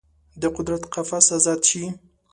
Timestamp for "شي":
1.69-1.83